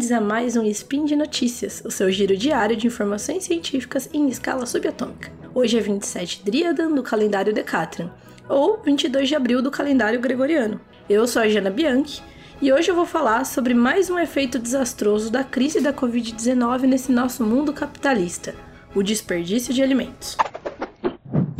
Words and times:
bem-vindos 0.00 0.12
a 0.12 0.20
mais 0.20 0.56
um 0.56 0.64
Spin 0.64 1.04
de 1.04 1.14
Notícias, 1.14 1.82
o 1.84 1.90
seu 1.90 2.10
giro 2.10 2.34
diário 2.34 2.74
de 2.74 2.86
informações 2.86 3.44
científicas 3.44 4.08
em 4.14 4.30
escala 4.30 4.64
subatômica. 4.64 5.30
Hoje 5.54 5.76
é 5.76 5.80
27 5.80 6.42
Driadan 6.42 6.92
do 6.92 7.02
calendário 7.02 7.52
Decatrian, 7.52 8.10
ou 8.48 8.80
22 8.82 9.28
de 9.28 9.34
abril 9.34 9.60
do 9.60 9.70
calendário 9.70 10.18
gregoriano. 10.18 10.80
Eu 11.06 11.26
sou 11.26 11.42
a 11.42 11.48
Jana 11.50 11.68
Bianchi 11.68 12.22
e 12.62 12.72
hoje 12.72 12.90
eu 12.90 12.94
vou 12.94 13.04
falar 13.04 13.44
sobre 13.44 13.74
mais 13.74 14.08
um 14.08 14.18
efeito 14.18 14.58
desastroso 14.58 15.30
da 15.30 15.44
crise 15.44 15.82
da 15.82 15.92
Covid-19 15.92 16.82
nesse 16.84 17.12
nosso 17.12 17.44
mundo 17.44 17.70
capitalista: 17.70 18.54
o 18.94 19.02
desperdício 19.02 19.74
de 19.74 19.82
alimentos. 19.82 20.34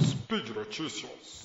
Speed 0.01 0.49
Notícias. 0.57 1.43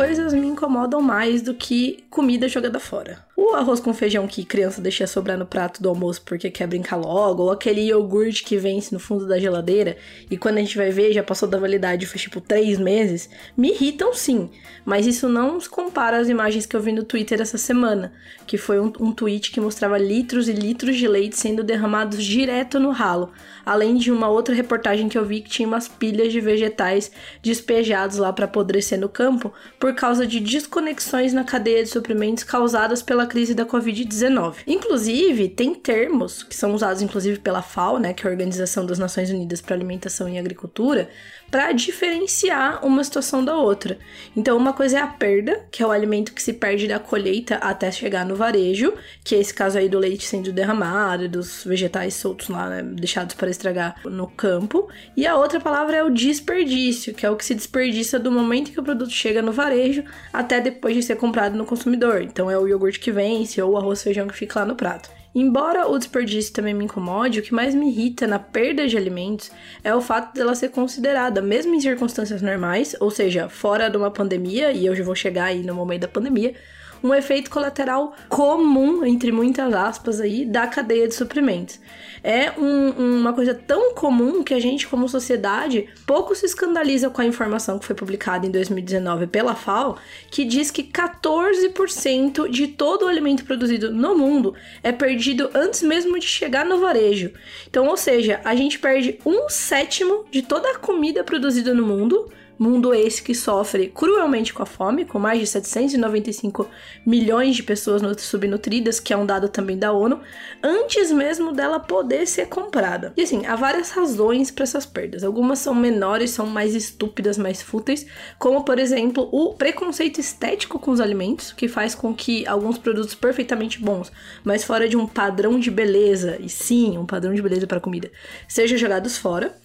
Coisas 0.00 0.32
me 0.32 0.46
incomodam 0.46 1.02
mais 1.02 1.42
do 1.42 1.52
que 1.52 2.02
comida 2.08 2.48
jogada 2.48 2.80
fora. 2.80 3.18
O 3.50 3.56
arroz 3.56 3.80
com 3.80 3.92
feijão 3.92 4.28
que 4.28 4.44
criança 4.44 4.80
deixa 4.80 5.08
sobrar 5.08 5.36
no 5.36 5.44
prato 5.44 5.82
do 5.82 5.88
almoço 5.88 6.22
porque 6.24 6.48
quer 6.52 6.68
brincar 6.68 6.94
logo, 6.94 7.42
ou 7.42 7.50
aquele 7.50 7.80
iogurte 7.80 8.44
que 8.44 8.56
vence 8.56 8.94
no 8.94 9.00
fundo 9.00 9.26
da 9.26 9.40
geladeira 9.40 9.96
e 10.30 10.36
quando 10.36 10.58
a 10.58 10.60
gente 10.60 10.76
vai 10.76 10.92
ver 10.92 11.12
já 11.12 11.20
passou 11.20 11.48
da 11.48 11.58
validade 11.58 12.06
faz 12.06 12.22
tipo 12.22 12.40
3 12.40 12.78
meses, 12.78 13.28
me 13.56 13.70
irritam 13.72 14.14
sim. 14.14 14.48
Mas 14.84 15.04
isso 15.04 15.28
não 15.28 15.58
se 15.58 15.68
compara 15.68 16.18
às 16.18 16.28
imagens 16.28 16.64
que 16.64 16.76
eu 16.76 16.80
vi 16.80 16.92
no 16.92 17.02
Twitter 17.02 17.40
essa 17.40 17.58
semana, 17.58 18.12
que 18.46 18.56
foi 18.56 18.78
um, 18.78 18.92
um 19.00 19.12
tweet 19.12 19.50
que 19.50 19.60
mostrava 19.60 19.98
litros 19.98 20.48
e 20.48 20.52
litros 20.52 20.96
de 20.96 21.08
leite 21.08 21.36
sendo 21.36 21.64
derramados 21.64 22.24
direto 22.24 22.78
no 22.78 22.92
ralo, 22.92 23.32
além 23.66 23.96
de 23.96 24.12
uma 24.12 24.28
outra 24.28 24.54
reportagem 24.54 25.08
que 25.08 25.18
eu 25.18 25.24
vi 25.24 25.40
que 25.40 25.50
tinha 25.50 25.66
umas 25.66 25.88
pilhas 25.88 26.32
de 26.32 26.40
vegetais 26.40 27.10
despejados 27.42 28.16
lá 28.16 28.32
para 28.32 28.44
apodrecer 28.44 28.98
no 28.98 29.08
campo 29.08 29.52
por 29.80 29.92
causa 29.96 30.24
de 30.24 30.38
desconexões 30.38 31.32
na 31.32 31.42
cadeia 31.42 31.82
de 31.82 31.88
suprimentos 31.90 32.44
causadas 32.44 33.02
pela 33.02 33.26
crise 33.26 33.39
da 33.48 33.64
Covid-19. 33.64 34.56
Inclusive, 34.66 35.48
tem 35.48 35.74
termos 35.74 36.42
que 36.42 36.54
são 36.54 36.74
usados 36.74 37.02
inclusive 37.02 37.38
pela 37.38 37.62
FAO, 37.62 37.98
né, 37.98 38.12
que 38.12 38.26
é 38.26 38.28
a 38.28 38.32
Organização 38.32 38.84
das 38.84 38.98
Nações 38.98 39.30
Unidas 39.30 39.60
para 39.60 39.74
Alimentação 39.74 40.28
e 40.28 40.38
Agricultura, 40.38 41.08
para 41.50 41.72
diferenciar 41.72 42.84
uma 42.86 43.02
situação 43.02 43.44
da 43.44 43.56
outra. 43.56 43.98
Então, 44.36 44.56
uma 44.56 44.72
coisa 44.72 44.98
é 44.98 45.02
a 45.02 45.06
perda, 45.06 45.66
que 45.70 45.82
é 45.82 45.86
o 45.86 45.90
alimento 45.90 46.32
que 46.32 46.42
se 46.42 46.52
perde 46.52 46.86
da 46.86 46.98
colheita 46.98 47.56
até 47.56 47.90
chegar 47.90 48.24
no 48.24 48.36
varejo, 48.36 48.94
que 49.24 49.34
é 49.34 49.38
esse 49.38 49.52
caso 49.52 49.76
aí 49.76 49.88
do 49.88 49.98
leite 49.98 50.26
sendo 50.26 50.52
derramado, 50.52 51.28
dos 51.28 51.64
vegetais 51.64 52.14
soltos 52.14 52.48
lá, 52.48 52.68
né, 52.68 52.82
deixados 52.82 53.34
para 53.34 53.50
estragar 53.50 53.96
no 54.04 54.28
campo. 54.28 54.88
E 55.16 55.26
a 55.26 55.36
outra 55.36 55.60
palavra 55.60 55.96
é 55.96 56.04
o 56.04 56.10
desperdício, 56.10 57.12
que 57.12 57.26
é 57.26 57.30
o 57.30 57.36
que 57.36 57.44
se 57.44 57.54
desperdiça 57.54 58.18
do 58.18 58.30
momento 58.30 58.70
que 58.70 58.78
o 58.78 58.82
produto 58.82 59.10
chega 59.10 59.42
no 59.42 59.52
varejo 59.52 60.04
até 60.32 60.60
depois 60.60 60.94
de 60.94 61.02
ser 61.02 61.16
comprado 61.16 61.56
no 61.56 61.66
consumidor. 61.66 62.22
Então, 62.22 62.50
é 62.50 62.56
o 62.56 62.68
iogurte 62.68 63.00
que 63.00 63.10
vence 63.30 63.62
ou 63.62 63.72
o 63.72 63.76
arroz 63.76 64.02
feijão 64.02 64.26
que 64.26 64.34
fica 64.34 64.60
lá 64.60 64.66
no 64.66 64.74
prato. 64.74 65.10
Embora 65.32 65.88
o 65.88 65.96
desperdício 65.96 66.52
também 66.52 66.74
me 66.74 66.84
incomode, 66.84 67.38
o 67.38 67.42
que 67.42 67.54
mais 67.54 67.72
me 67.72 67.88
irrita 67.88 68.26
na 68.26 68.38
perda 68.38 68.88
de 68.88 68.96
alimentos 68.96 69.52
é 69.84 69.94
o 69.94 70.00
fato 70.00 70.34
dela 70.34 70.56
ser 70.56 70.70
considerada, 70.70 71.40
mesmo 71.40 71.72
em 71.72 71.80
circunstâncias 71.80 72.42
normais, 72.42 72.96
ou 72.98 73.12
seja, 73.12 73.48
fora 73.48 73.88
de 73.88 73.96
uma 73.96 74.10
pandemia, 74.10 74.72
e 74.72 74.84
eu 74.84 74.94
já 74.94 75.04
vou 75.04 75.14
chegar 75.14 75.44
aí 75.44 75.62
no 75.62 75.72
momento 75.72 76.02
da 76.02 76.08
pandemia, 76.08 76.54
um 77.02 77.14
efeito 77.14 77.50
colateral 77.50 78.14
comum, 78.28 79.04
entre 79.04 79.32
muitas 79.32 79.72
aspas 79.72 80.20
aí, 80.20 80.44
da 80.44 80.66
cadeia 80.66 81.08
de 81.08 81.14
suprimentos. 81.14 81.80
É 82.22 82.52
um, 82.58 83.20
uma 83.20 83.32
coisa 83.32 83.54
tão 83.54 83.94
comum 83.94 84.44
que 84.44 84.52
a 84.52 84.60
gente, 84.60 84.86
como 84.86 85.08
sociedade, 85.08 85.88
pouco 86.06 86.34
se 86.34 86.44
escandaliza 86.46 87.08
com 87.08 87.22
a 87.22 87.24
informação 87.24 87.78
que 87.78 87.86
foi 87.86 87.96
publicada 87.96 88.46
em 88.46 88.50
2019 88.50 89.26
pela 89.26 89.54
FAO, 89.54 89.96
que 90.30 90.44
diz 90.44 90.70
que 90.70 90.82
14% 90.82 92.48
de 92.48 92.66
todo 92.68 93.04
o 93.04 93.08
alimento 93.08 93.44
produzido 93.44 93.90
no 93.90 94.16
mundo 94.16 94.54
é 94.82 94.92
perdido 94.92 95.50
antes 95.54 95.82
mesmo 95.82 96.18
de 96.18 96.26
chegar 96.26 96.64
no 96.64 96.78
varejo. 96.78 97.32
Então, 97.68 97.86
ou 97.86 97.96
seja, 97.96 98.40
a 98.44 98.54
gente 98.54 98.78
perde 98.78 99.18
um 99.24 99.48
sétimo 99.48 100.24
de 100.30 100.42
toda 100.42 100.70
a 100.70 100.78
comida 100.78 101.24
produzida 101.24 101.72
no 101.72 101.86
mundo 101.86 102.30
Mundo 102.60 102.92
esse 102.92 103.22
que 103.22 103.34
sofre 103.34 103.88
cruelmente 103.88 104.52
com 104.52 104.62
a 104.62 104.66
fome, 104.66 105.06
com 105.06 105.18
mais 105.18 105.40
de 105.40 105.46
795 105.46 106.68
milhões 107.06 107.56
de 107.56 107.62
pessoas 107.62 108.02
subnutridas, 108.20 109.00
que 109.00 109.14
é 109.14 109.16
um 109.16 109.24
dado 109.24 109.48
também 109.48 109.78
da 109.78 109.94
ONU, 109.94 110.20
antes 110.62 111.10
mesmo 111.10 111.52
dela 111.52 111.80
poder 111.80 112.26
ser 112.26 112.48
comprada. 112.48 113.14
E 113.16 113.22
assim, 113.22 113.46
há 113.46 113.56
várias 113.56 113.88
razões 113.92 114.50
para 114.50 114.64
essas 114.64 114.84
perdas. 114.84 115.24
Algumas 115.24 115.58
são 115.58 115.74
menores, 115.74 116.32
são 116.32 116.44
mais 116.44 116.74
estúpidas, 116.74 117.38
mais 117.38 117.62
fúteis, 117.62 118.06
como 118.38 118.62
por 118.62 118.78
exemplo 118.78 119.26
o 119.32 119.54
preconceito 119.54 120.20
estético 120.20 120.78
com 120.78 120.90
os 120.90 121.00
alimentos, 121.00 121.52
que 121.52 121.66
faz 121.66 121.94
com 121.94 122.12
que 122.12 122.46
alguns 122.46 122.76
produtos 122.76 123.14
perfeitamente 123.14 123.80
bons, 123.80 124.12
mas 124.44 124.64
fora 124.64 124.86
de 124.86 124.98
um 124.98 125.06
padrão 125.06 125.58
de 125.58 125.70
beleza, 125.70 126.36
e 126.38 126.50
sim, 126.50 126.98
um 126.98 127.06
padrão 127.06 127.32
de 127.32 127.40
beleza 127.40 127.66
para 127.66 127.80
comida, 127.80 128.10
sejam 128.46 128.76
jogados 128.76 129.16
fora. 129.16 129.56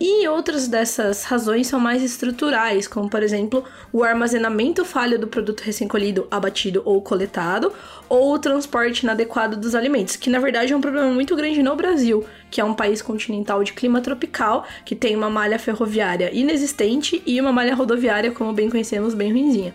E 0.00 0.28
outras 0.28 0.68
dessas 0.68 1.24
razões 1.24 1.66
são 1.66 1.80
mais 1.80 2.04
estruturais, 2.04 2.86
como 2.86 3.10
por 3.10 3.20
exemplo 3.20 3.64
o 3.92 4.04
armazenamento 4.04 4.84
falho 4.84 5.18
do 5.18 5.26
produto 5.26 5.60
recém-colhido, 5.60 6.28
abatido 6.30 6.82
ou 6.84 7.02
coletado, 7.02 7.72
ou 8.08 8.32
o 8.32 8.38
transporte 8.38 9.00
inadequado 9.00 9.56
dos 9.56 9.74
alimentos, 9.74 10.14
que 10.14 10.30
na 10.30 10.38
verdade 10.38 10.72
é 10.72 10.76
um 10.76 10.80
problema 10.80 11.10
muito 11.10 11.34
grande 11.34 11.64
no 11.64 11.74
Brasil, 11.74 12.24
que 12.48 12.60
é 12.60 12.64
um 12.64 12.74
país 12.74 13.02
continental 13.02 13.64
de 13.64 13.72
clima 13.72 14.00
tropical, 14.00 14.64
que 14.84 14.94
tem 14.94 15.16
uma 15.16 15.28
malha 15.28 15.58
ferroviária 15.58 16.30
inexistente 16.32 17.20
e 17.26 17.40
uma 17.40 17.52
malha 17.52 17.74
rodoviária, 17.74 18.30
como 18.30 18.52
bem 18.52 18.70
conhecemos, 18.70 19.14
bem 19.14 19.32
ruinzinha. 19.32 19.74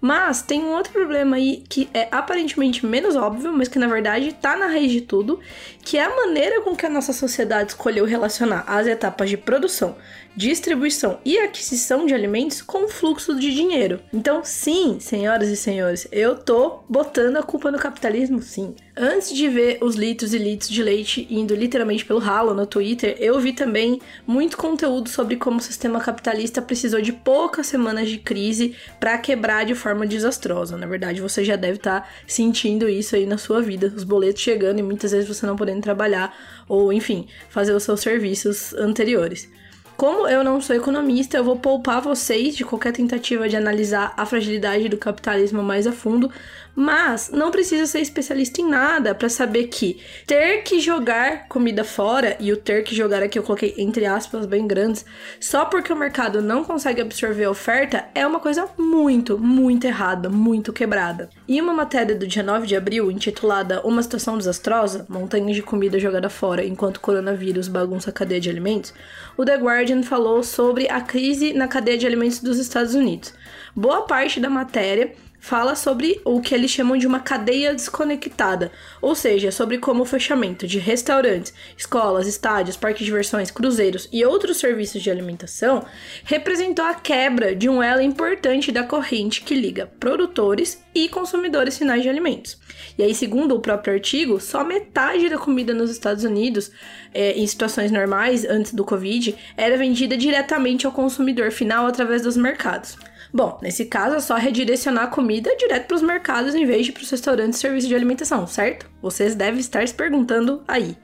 Mas 0.00 0.42
tem 0.42 0.62
um 0.62 0.72
outro 0.72 0.92
problema 0.92 1.36
aí 1.36 1.64
que 1.68 1.88
é 1.92 2.08
aparentemente 2.10 2.86
menos 2.86 3.16
óbvio, 3.16 3.52
mas 3.52 3.68
que 3.68 3.78
na 3.78 3.88
verdade 3.88 4.32
tá 4.32 4.56
na 4.56 4.66
raiz 4.66 4.92
de 4.92 5.00
tudo, 5.00 5.40
que 5.82 5.98
é 5.98 6.04
a 6.04 6.14
maneira 6.14 6.60
com 6.60 6.76
que 6.76 6.86
a 6.86 6.90
nossa 6.90 7.12
sociedade 7.12 7.70
escolheu 7.70 8.04
relacionar 8.04 8.64
as 8.66 8.86
etapas 8.86 9.28
de 9.28 9.36
produção, 9.36 9.96
distribuição 10.38 11.18
e 11.24 11.36
aquisição 11.36 12.06
de 12.06 12.14
alimentos 12.14 12.62
com 12.62 12.86
fluxo 12.86 13.34
de 13.34 13.52
dinheiro. 13.52 13.98
Então, 14.12 14.42
sim, 14.44 14.98
senhoras 15.00 15.48
e 15.48 15.56
senhores, 15.56 16.06
eu 16.12 16.36
tô 16.36 16.78
botando 16.88 17.38
a 17.38 17.42
culpa 17.42 17.72
no 17.72 17.78
capitalismo, 17.78 18.40
sim. 18.40 18.72
Antes 18.96 19.34
de 19.34 19.48
ver 19.48 19.78
os 19.80 19.96
litros 19.96 20.32
e 20.32 20.38
litros 20.38 20.70
de 20.70 20.80
leite 20.80 21.26
indo 21.28 21.56
literalmente 21.56 22.04
pelo 22.04 22.20
ralo 22.20 22.54
no 22.54 22.66
Twitter, 22.66 23.16
eu 23.18 23.40
vi 23.40 23.52
também 23.52 24.00
muito 24.24 24.56
conteúdo 24.56 25.08
sobre 25.08 25.34
como 25.34 25.56
o 25.56 25.60
sistema 25.60 25.98
capitalista 25.98 26.62
precisou 26.62 27.00
de 27.00 27.12
poucas 27.12 27.66
semanas 27.66 28.08
de 28.08 28.18
crise 28.18 28.76
para 29.00 29.18
quebrar 29.18 29.64
de 29.64 29.74
forma 29.74 30.06
desastrosa. 30.06 30.76
Na 30.76 30.86
verdade, 30.86 31.20
você 31.20 31.44
já 31.44 31.56
deve 31.56 31.78
estar 31.78 32.02
tá 32.02 32.08
sentindo 32.28 32.88
isso 32.88 33.16
aí 33.16 33.26
na 33.26 33.38
sua 33.38 33.60
vida, 33.60 33.92
os 33.96 34.04
boletos 34.04 34.40
chegando 34.40 34.78
e 34.78 34.84
muitas 34.84 35.10
vezes 35.10 35.26
você 35.26 35.44
não 35.44 35.56
podendo 35.56 35.80
trabalhar 35.80 36.32
ou, 36.68 36.92
enfim, 36.92 37.26
fazer 37.48 37.72
os 37.72 37.82
seus 37.82 38.00
serviços 38.00 38.72
anteriores. 38.74 39.48
Como 39.98 40.28
eu 40.28 40.44
não 40.44 40.60
sou 40.60 40.76
economista, 40.76 41.36
eu 41.36 41.42
vou 41.42 41.58
poupar 41.58 42.00
vocês 42.00 42.56
de 42.56 42.64
qualquer 42.64 42.92
tentativa 42.92 43.48
de 43.48 43.56
analisar 43.56 44.14
a 44.16 44.24
fragilidade 44.24 44.88
do 44.88 44.96
capitalismo 44.96 45.60
mais 45.60 45.88
a 45.88 45.92
fundo, 45.92 46.30
mas 46.78 47.28
não 47.32 47.50
precisa 47.50 47.86
ser 47.86 47.98
especialista 47.98 48.60
em 48.60 48.68
nada 48.68 49.12
para 49.12 49.28
saber 49.28 49.66
que 49.66 50.00
ter 50.24 50.62
que 50.62 50.78
jogar 50.78 51.48
comida 51.48 51.82
fora, 51.82 52.36
e 52.38 52.52
o 52.52 52.56
ter 52.56 52.84
que 52.84 52.94
jogar 52.94 53.20
aqui 53.20 53.36
eu 53.36 53.42
coloquei 53.42 53.74
entre 53.76 54.06
aspas 54.06 54.46
bem 54.46 54.64
grandes, 54.64 55.04
só 55.40 55.64
porque 55.64 55.92
o 55.92 55.96
mercado 55.96 56.40
não 56.40 56.62
consegue 56.62 57.00
absorver 57.00 57.46
a 57.46 57.50
oferta, 57.50 58.04
é 58.14 58.24
uma 58.24 58.38
coisa 58.38 58.68
muito, 58.78 59.36
muito 59.36 59.88
errada, 59.88 60.30
muito 60.30 60.72
quebrada. 60.72 61.28
Em 61.48 61.60
uma 61.60 61.74
matéria 61.74 62.14
do 62.14 62.28
dia 62.28 62.44
9 62.44 62.64
de 62.64 62.76
abril, 62.76 63.10
intitulada 63.10 63.84
Uma 63.84 64.00
Situação 64.00 64.38
Desastrosa, 64.38 65.04
Montanhas 65.08 65.56
de 65.56 65.62
Comida 65.62 65.98
Jogada 65.98 66.30
Fora 66.30 66.64
Enquanto 66.64 67.00
Coronavírus 67.00 67.66
Bagunça 67.66 68.10
a 68.10 68.12
Cadeia 68.12 68.40
de 68.40 68.50
Alimentos, 68.50 68.94
o 69.36 69.44
The 69.44 69.56
Guardian 69.56 70.04
falou 70.04 70.44
sobre 70.44 70.88
a 70.88 71.00
crise 71.00 71.52
na 71.52 71.66
cadeia 71.66 71.98
de 71.98 72.06
alimentos 72.06 72.38
dos 72.38 72.56
Estados 72.56 72.94
Unidos. 72.94 73.34
Boa 73.74 74.02
parte 74.02 74.38
da 74.38 74.48
matéria 74.48 75.12
fala 75.38 75.74
sobre 75.74 76.20
o 76.24 76.40
que 76.40 76.54
eles 76.54 76.70
chamam 76.70 76.96
de 76.96 77.06
uma 77.06 77.20
cadeia 77.20 77.72
desconectada, 77.72 78.70
ou 79.00 79.14
seja, 79.14 79.50
sobre 79.50 79.78
como 79.78 80.02
o 80.02 80.06
fechamento 80.06 80.66
de 80.66 80.78
restaurantes, 80.78 81.54
escolas, 81.76 82.26
estádios, 82.26 82.76
parques 82.76 83.00
de 83.00 83.06
diversões, 83.06 83.50
cruzeiros 83.50 84.08
e 84.12 84.24
outros 84.24 84.58
serviços 84.58 85.02
de 85.02 85.10
alimentação 85.10 85.84
representou 86.24 86.84
a 86.84 86.94
quebra 86.94 87.54
de 87.54 87.68
um 87.68 87.82
elo 87.82 88.02
importante 88.02 88.72
da 88.72 88.82
corrente 88.82 89.42
que 89.42 89.54
liga 89.54 89.90
produtores 89.98 90.82
e 90.94 91.08
consumidores 91.08 91.78
finais 91.78 92.02
de 92.02 92.08
alimentos. 92.08 92.58
E 92.96 93.02
aí, 93.02 93.14
segundo 93.14 93.54
o 93.54 93.60
próprio 93.60 93.94
artigo, 93.94 94.40
só 94.40 94.64
metade 94.64 95.28
da 95.28 95.38
comida 95.38 95.72
nos 95.72 95.90
Estados 95.90 96.24
Unidos, 96.24 96.70
é, 97.14 97.32
em 97.32 97.46
situações 97.46 97.90
normais, 97.90 98.44
antes 98.44 98.74
do 98.74 98.84
Covid, 98.84 99.34
era 99.56 99.76
vendida 99.76 100.16
diretamente 100.16 100.86
ao 100.86 100.92
consumidor 100.92 101.50
final 101.52 101.86
através 101.86 102.22
dos 102.22 102.36
mercados. 102.36 102.96
Bom, 103.32 103.58
nesse 103.62 103.84
caso 103.84 104.16
é 104.16 104.20
só 104.20 104.36
redirecionar 104.36 105.04
a 105.04 105.08
comida 105.08 105.54
direto 105.56 105.86
para 105.86 105.96
os 105.96 106.02
mercados 106.02 106.54
em 106.54 106.64
vez 106.64 106.86
de 106.86 106.92
para 106.92 107.02
os 107.02 107.10
restaurantes 107.10 107.58
e 107.58 107.60
serviços 107.60 107.88
de 107.88 107.94
alimentação, 107.94 108.46
certo? 108.46 108.88
Vocês 109.02 109.34
devem 109.34 109.60
estar 109.60 109.86
se 109.86 109.94
perguntando 109.94 110.62
aí. 110.66 110.96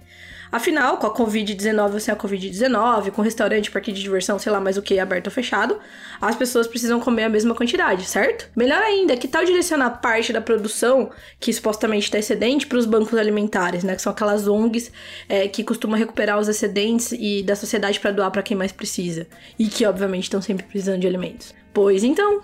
Afinal, 0.54 0.98
com 0.98 1.06
a 1.08 1.12
Covid-19 1.12 1.94
ou 1.94 1.98
sem 1.98 2.14
a 2.14 2.16
Covid-19, 2.16 3.10
com 3.10 3.22
restaurante, 3.22 3.72
parque 3.72 3.90
de 3.90 4.00
diversão, 4.00 4.38
sei 4.38 4.52
lá 4.52 4.60
mais 4.60 4.76
o 4.76 4.82
que, 4.82 5.00
aberto 5.00 5.26
ou 5.26 5.32
fechado, 5.32 5.80
as 6.20 6.36
pessoas 6.36 6.68
precisam 6.68 7.00
comer 7.00 7.24
a 7.24 7.28
mesma 7.28 7.56
quantidade, 7.56 8.04
certo? 8.04 8.48
Melhor 8.54 8.80
ainda, 8.80 9.16
que 9.16 9.26
tal 9.26 9.44
direcionar 9.44 10.00
parte 10.00 10.32
da 10.32 10.40
produção, 10.40 11.10
que 11.40 11.52
supostamente 11.52 12.04
está 12.04 12.20
excedente, 12.20 12.68
para 12.68 12.78
os 12.78 12.86
bancos 12.86 13.18
alimentares, 13.18 13.82
né? 13.82 13.96
Que 13.96 14.02
são 14.02 14.12
aquelas 14.12 14.46
ONGs 14.46 14.92
é, 15.28 15.48
que 15.48 15.64
costumam 15.64 15.98
recuperar 15.98 16.38
os 16.38 16.46
excedentes 16.46 17.10
e 17.10 17.42
da 17.42 17.56
sociedade 17.56 17.98
para 17.98 18.12
doar 18.12 18.30
para 18.30 18.40
quem 18.40 18.56
mais 18.56 18.70
precisa. 18.70 19.26
E 19.58 19.66
que, 19.66 19.84
obviamente, 19.84 20.22
estão 20.22 20.40
sempre 20.40 20.64
precisando 20.66 21.00
de 21.00 21.08
alimentos. 21.08 21.52
Pois 21.72 22.04
então, 22.04 22.40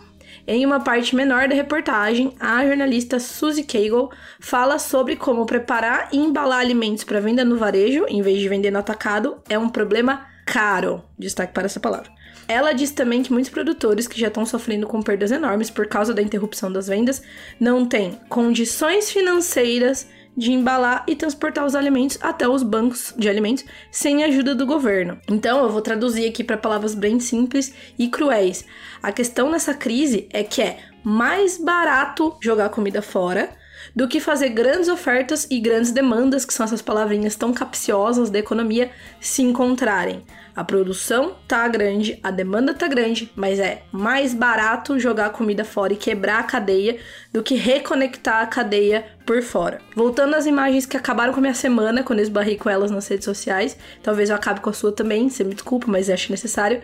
em 0.46 0.64
uma 0.66 0.80
parte 0.80 1.14
menor 1.14 1.48
da 1.48 1.54
reportagem, 1.54 2.34
a 2.40 2.64
jornalista 2.64 3.18
Suzy 3.18 3.64
Cagle 3.64 4.10
fala 4.40 4.78
sobre 4.78 5.16
como 5.16 5.46
preparar 5.46 6.08
e 6.12 6.18
embalar 6.18 6.60
alimentos 6.60 7.04
para 7.04 7.20
venda 7.20 7.44
no 7.44 7.56
varejo, 7.56 8.04
em 8.08 8.22
vez 8.22 8.38
de 8.38 8.48
vender 8.48 8.70
no 8.70 8.78
atacado, 8.78 9.42
é 9.48 9.58
um 9.58 9.68
problema 9.68 10.26
caro. 10.46 11.02
Destaque 11.18 11.52
para 11.52 11.66
essa 11.66 11.78
palavra. 11.78 12.10
Ela 12.48 12.72
diz 12.72 12.90
também 12.90 13.22
que 13.22 13.32
muitos 13.32 13.50
produtores 13.50 14.08
que 14.08 14.18
já 14.18 14.26
estão 14.26 14.44
sofrendo 14.44 14.86
com 14.86 15.00
perdas 15.00 15.30
enormes 15.30 15.70
por 15.70 15.86
causa 15.86 16.12
da 16.12 16.20
interrupção 16.20 16.72
das 16.72 16.88
vendas 16.88 17.22
não 17.60 17.86
têm 17.86 18.18
condições 18.28 19.10
financeiras 19.10 20.08
de 20.36 20.52
embalar 20.52 21.04
e 21.06 21.14
transportar 21.14 21.64
os 21.66 21.74
alimentos 21.74 22.18
até 22.20 22.48
os 22.48 22.62
bancos 22.62 23.12
de 23.16 23.28
alimentos 23.28 23.64
sem 23.90 24.24
ajuda 24.24 24.54
do 24.54 24.66
governo. 24.66 25.18
Então, 25.28 25.62
eu 25.62 25.70
vou 25.70 25.82
traduzir 25.82 26.28
aqui 26.28 26.44
para 26.44 26.56
palavras 26.56 26.94
bem 26.94 27.20
simples 27.20 27.74
e 27.98 28.08
cruéis. 28.08 28.64
A 29.02 29.12
questão 29.12 29.50
nessa 29.50 29.74
crise 29.74 30.28
é 30.32 30.42
que 30.42 30.62
é 30.62 30.78
mais 31.02 31.58
barato 31.58 32.36
jogar 32.40 32.68
comida 32.68 33.02
fora 33.02 33.50
do 33.94 34.06
que 34.06 34.20
fazer 34.20 34.50
grandes 34.50 34.88
ofertas 34.88 35.46
e 35.50 35.58
grandes 35.58 35.90
demandas, 35.90 36.44
que 36.44 36.54
são 36.54 36.64
essas 36.64 36.82
palavrinhas 36.82 37.36
tão 37.36 37.52
capciosas 37.52 38.30
da 38.30 38.38
economia, 38.38 38.90
se 39.20 39.42
encontrarem. 39.42 40.24
A 40.54 40.64
produção 40.64 41.36
tá 41.46 41.66
grande, 41.68 42.18
a 42.22 42.30
demanda 42.30 42.74
tá 42.74 42.86
grande, 42.86 43.30
mas 43.34 43.58
é 43.58 43.82
mais 43.92 44.34
barato 44.34 44.98
jogar 44.98 45.30
comida 45.30 45.64
fora 45.64 45.92
e 45.92 45.96
quebrar 45.96 46.40
a 46.40 46.44
cadeia 46.44 46.98
do 47.32 47.42
que 47.42 47.54
reconectar 47.54 48.42
a 48.42 48.46
cadeia 48.46 49.06
por 49.24 49.42
fora. 49.42 49.80
Voltando 49.94 50.34
às 50.34 50.46
imagens 50.46 50.86
que 50.86 50.96
acabaram 50.96 51.32
com 51.32 51.38
a 51.38 51.42
minha 51.42 51.54
semana, 51.54 52.02
quando 52.02 52.18
eu 52.18 52.24
esbarrei 52.24 52.56
com 52.56 52.68
elas 52.68 52.90
nas 52.90 53.06
redes 53.08 53.24
sociais, 53.24 53.76
talvez 54.02 54.30
eu 54.30 54.36
acabe 54.36 54.60
com 54.60 54.70
a 54.70 54.72
sua 54.72 54.92
também, 54.92 55.28
você 55.28 55.44
me 55.44 55.54
desculpa, 55.54 55.86
mas 55.88 56.10
acho 56.10 56.30
necessário 56.30 56.80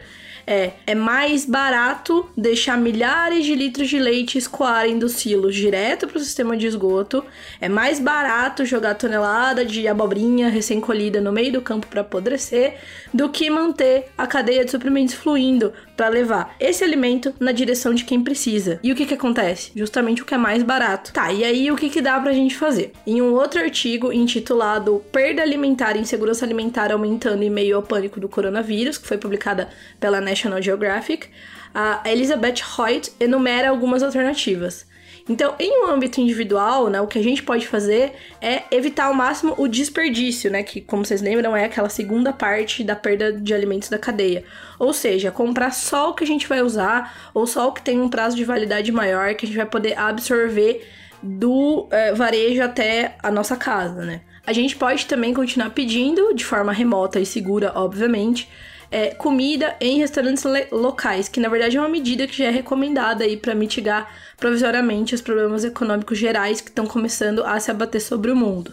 é: 0.47 0.73
é 0.87 0.94
mais 0.94 1.44
barato 1.44 2.29
deixar 2.37 2.79
milhares 2.79 3.44
de 3.44 3.55
litros 3.55 3.88
de 3.88 3.99
leite 3.99 4.38
escoarem 4.38 4.99
dos 4.99 5.12
silos 5.12 5.55
direto 5.55 6.06
para 6.06 6.19
o 6.19 6.21
sistema 6.21 6.56
de 6.56 6.67
esgoto. 6.67 7.25
É 7.61 7.69
mais 7.69 7.99
barato 7.99 8.65
jogar 8.65 8.94
tonelada 8.94 9.65
de 9.65 9.88
abobrinha 9.88 10.49
recém-colhida 10.49 11.21
no 11.21 11.33
meio 11.33 11.53
do 11.53 11.61
campo 11.61 11.87
para 11.88 12.03
apodrecer 12.03 12.77
do 13.12 13.29
que 13.29 13.50
manter 13.50 14.06
a 14.17 14.27
cadeia 14.27 14.65
de 14.65 14.71
suprimentos 14.71 15.15
fluindo 15.15 15.73
para 15.97 16.09
levar 16.09 16.55
esse 16.61 16.85
alimento 16.85 17.35
na 17.41 17.50
direção 17.50 17.94
de 17.94 18.05
quem 18.05 18.23
precisa. 18.23 18.79
E 18.83 18.93
o 18.93 18.94
que 18.94 19.06
que 19.06 19.15
acontece? 19.15 19.73
Justamente 19.75 20.23
o 20.23 20.25
que 20.25 20.35
é 20.35 20.38
mais 20.38 20.62
barato. 20.62 21.12
Tá, 21.12 21.33
e 21.33 21.43
aí 21.43 21.71
o 21.71 21.77
que 21.77 21.88
que 21.88 22.03
dá 22.03 22.17
pra 22.26 22.34
gente 22.34 22.56
fazer? 22.56 22.90
Em 23.06 23.23
um 23.23 23.34
outro 23.34 23.61
artigo 23.61 24.12
intitulado 24.12 25.00
Perda 25.12 25.43
Alimentar 25.43 25.94
e 25.94 26.00
Insegurança 26.00 26.44
Alimentar 26.44 26.90
Aumentando 26.90 27.44
em 27.44 27.50
Meio 27.50 27.76
ao 27.76 27.84
Pânico 27.84 28.19
do 28.19 28.28
Coronavírus, 28.28 28.99
que 28.99 29.06
foi 29.06 29.17
publicada 29.17 29.69
pela 30.00 30.20
National 30.20 30.61
Geographic, 30.61 31.28
a 31.73 32.02
Elizabeth 32.05 32.56
Hoyt 32.76 33.12
enumera 33.20 33.70
algumas 33.70 34.02
alternativas. 34.02 34.84
Então, 35.28 35.55
em 35.56 35.84
um 35.84 35.88
âmbito 35.88 36.20
individual, 36.20 36.90
né, 36.90 37.00
o 37.00 37.06
que 37.06 37.17
a 37.17 37.23
gente 37.23 37.44
pode 37.44 37.69
fazer 37.69 38.14
é 38.40 38.64
evitar 38.73 39.05
ao 39.05 39.14
máximo 39.14 39.55
o 39.56 39.69
desperdício, 39.69 40.50
né, 40.50 40.64
que, 40.64 40.81
como 40.81 41.05
vocês 41.05 41.23
lembram, 41.23 41.56
é 41.56 41.64
aquela 41.64 41.88
segunda 41.88 42.32
parte 42.32 42.82
da 42.82 42.96
perda 42.96 43.32
de 43.32 43.55
alimentos 43.55 43.88
da 43.88 43.99
cadeia. 43.99 44.43
Ou 44.81 44.93
seja, 44.93 45.31
comprar 45.31 45.70
só 45.73 46.11
o 46.11 46.14
que 46.14 46.25
a 46.25 46.26
gente 46.26 46.49
vai 46.49 46.61
usar, 46.61 47.31
ou 47.32 47.46
só 47.46 47.69
o 47.69 47.73
que 47.73 47.82
tem 47.82 48.00
um 48.00 48.08
prazo 48.08 48.37
de 48.37 48.44
validade 48.44 48.90
maior, 48.90 49.32
que 49.37 49.46
a 49.46 49.49
gente 49.49 49.56
vai 49.56 49.67
poder 49.67 49.96
absorver 49.96 50.84
do 51.26 51.88
é, 51.90 52.14
varejo 52.14 52.62
até 52.62 53.17
a 53.23 53.31
nossa 53.31 53.56
casa, 53.56 54.05
né? 54.05 54.20
A 54.46 54.52
gente 54.52 54.76
pode 54.76 55.06
também 55.06 55.34
continuar 55.34 55.70
pedindo 55.70 56.32
de 56.32 56.44
forma 56.44 56.73
remota 56.73 57.19
e 57.19 57.26
segura, 57.26 57.73
obviamente, 57.75 58.49
é, 58.90 59.08
comida 59.11 59.75
em 59.81 59.99
restaurantes 59.99 60.44
locais, 60.70 61.28
que 61.28 61.40
na 61.40 61.49
verdade 61.49 61.76
é 61.76 61.81
uma 61.81 61.88
medida 61.88 62.26
que 62.26 62.38
já 62.38 62.44
é 62.44 62.50
recomendada 62.50 63.25
aí 63.25 63.37
para 63.37 63.55
mitigar 63.55 64.08
provisoriamente 64.37 65.14
os 65.14 65.20
problemas 65.20 65.64
econômicos 65.64 66.17
gerais 66.17 66.61
que 66.61 66.69
estão 66.69 66.87
começando 66.87 67.43
a 67.44 67.58
se 67.58 67.70
abater 67.70 68.00
sobre 68.00 68.31
o 68.31 68.37
mundo. 68.37 68.73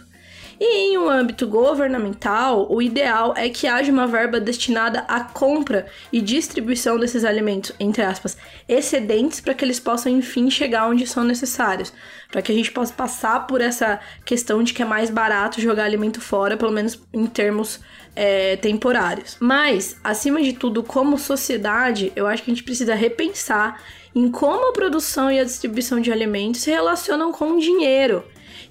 E 0.60 0.92
em 0.92 0.98
um 0.98 1.08
âmbito 1.08 1.46
governamental, 1.46 2.66
o 2.70 2.80
ideal 2.80 3.34
é 3.36 3.48
que 3.48 3.66
haja 3.66 3.90
uma 3.90 4.06
verba 4.06 4.38
destinada 4.38 5.00
à 5.08 5.20
compra 5.20 5.86
e 6.12 6.20
distribuição 6.20 6.98
desses 6.98 7.24
alimentos, 7.24 7.72
entre 7.78 8.02
aspas, 8.02 8.36
excedentes, 8.68 9.40
para 9.40 9.54
que 9.54 9.64
eles 9.64 9.80
possam 9.80 10.12
enfim 10.12 10.48
chegar 10.50 10.88
onde 10.88 11.06
são 11.06 11.24
necessários, 11.24 11.92
para 12.30 12.42
que 12.42 12.52
a 12.52 12.54
gente 12.54 12.70
possa 12.70 12.92
passar 12.92 13.46
por 13.46 13.60
essa 13.60 14.00
questão 14.24 14.62
de 14.62 14.72
que 14.72 14.82
é 14.82 14.86
mais 14.86 15.10
barato 15.10 15.60
jogar 15.60 15.84
alimento 15.84 16.20
fora, 16.20 16.56
pelo 16.56 16.72
menos 16.72 17.00
em 17.12 17.26
termos 17.26 17.80
é, 18.14 18.56
temporários. 18.56 19.36
Mas, 19.40 19.96
acima 20.04 20.42
de 20.42 20.52
tudo, 20.52 20.82
como 20.82 21.18
sociedade, 21.18 22.12
eu 22.14 22.26
acho 22.26 22.42
que 22.42 22.50
a 22.50 22.54
gente 22.54 22.64
precisa 22.64 22.94
repensar 22.94 23.80
em 24.14 24.30
como 24.30 24.68
a 24.68 24.72
produção 24.72 25.30
e 25.30 25.40
a 25.40 25.44
distribuição 25.44 26.00
de 26.00 26.12
alimentos 26.12 26.60
se 26.60 26.70
relacionam 26.70 27.32
com 27.32 27.52
o 27.52 27.60
dinheiro. 27.60 28.24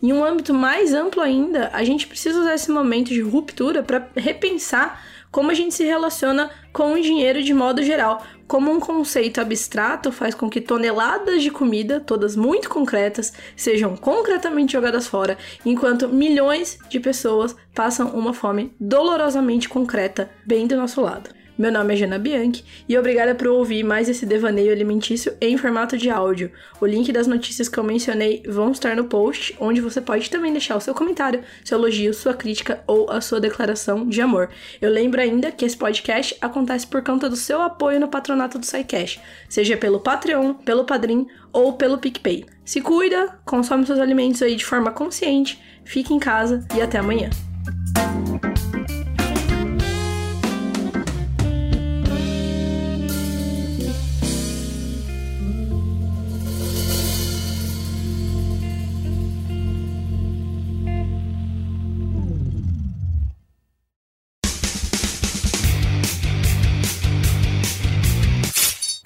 Em 0.04 0.12
um 0.12 0.22
âmbito 0.22 0.54
mais 0.54 0.94
amplo 0.94 1.22
ainda, 1.22 1.70
a 1.72 1.82
gente 1.86 2.06
precisa 2.08 2.42
usar 2.42 2.56
esse 2.56 2.70
momento 2.70 3.08
de 3.08 3.22
ruptura 3.22 3.82
para 3.82 4.06
repensar 4.18 5.02
como 5.32 5.50
a 5.50 5.54
gente 5.54 5.74
se 5.74 5.86
relaciona 5.86 6.52
com 6.74 6.92
o 6.92 7.02
dinheiro 7.02 7.42
de 7.42 7.54
modo 7.54 7.82
geral, 7.82 8.22
como 8.46 8.70
um 8.70 8.82
conceito 8.82 9.40
abstrato 9.40 10.12
faz 10.12 10.36
com 10.36 10.50
que 10.50 10.60
toneladas 10.60 11.42
de 11.42 11.50
comida, 11.50 12.02
todas 12.02 12.36
muito 12.36 12.70
concretas, 12.70 13.32
sejam 13.56 13.96
concretamente 13.96 14.74
jogadas 14.74 15.08
fora, 15.08 15.38
enquanto 15.66 16.10
milhões 16.10 16.78
de 16.90 17.00
pessoas 17.00 17.56
passam 17.74 18.10
uma 18.10 18.34
fome 18.34 18.76
dolorosamente 18.78 19.70
concreta 19.70 20.30
bem 20.46 20.68
do 20.68 20.76
nosso 20.76 21.00
lado. 21.00 21.30
Meu 21.56 21.72
nome 21.72 21.94
é 21.94 21.98
Jana 21.98 22.18
Bianchi 22.18 22.66
e 22.90 22.98
obrigada 22.98 23.36
por 23.36 23.46
ouvir 23.46 23.84
mais 23.84 24.10
esse 24.10 24.26
devaneio 24.26 24.72
alimentício 24.72 25.38
em 25.40 25.56
formato 25.56 25.96
de 25.96 26.10
áudio. 26.10 26.52
O 26.82 26.86
link 26.88 27.12
das 27.12 27.28
notícias 27.28 27.70
que 27.70 27.78
eu 27.78 27.84
mencionei 27.84 28.42
vão 28.48 28.72
estar 28.72 28.96
no 28.96 29.04
post, 29.04 29.56
onde 29.60 29.80
você 29.80 30.02
pode 30.02 30.32
também 30.32 30.52
deixar 30.52 30.76
o 30.76 30.82
seu 30.82 30.96
comentário, 30.96 31.44
seu 31.64 31.78
elogio, 31.78 32.12
sua 32.12 32.34
crítica 32.34 32.84
ou 32.88 33.08
a 33.08 33.22
sua 33.22 33.40
declaração 33.40 34.08
de 34.08 34.20
amor. 34.20 34.50
Eu 34.82 34.90
lembro 34.90 35.22
ainda 35.22 35.52
que 35.52 35.64
esse 35.64 35.78
podcast 35.78 36.36
acontece 36.42 36.88
por 36.88 37.04
conta 37.04 37.30
do 37.30 37.36
seu 37.36 37.62
apoio 37.62 38.00
no 38.00 38.08
patronato 38.08 38.58
do 38.58 38.66
SciCash, 38.66 39.20
seja 39.48 39.78
pelo 39.78 40.00
Patreon, 40.00 40.56
pelo 40.56 40.86
Padrim 40.86 41.28
ou 41.52 41.74
pelo 41.74 42.00
PicPay. 42.00 42.48
Se 42.66 42.82
cuida, 42.82 43.40
consome 43.46 43.86
seus 43.86 44.00
alimentos 44.00 44.42
aí 44.42 44.56
de 44.56 44.66
forma 44.66 44.92
consciente, 44.92 45.62
fique 45.86 46.16
em 46.16 46.20
casa 46.20 46.66
e 46.76 46.82
até 46.82 46.98
amanhã. 46.98 47.30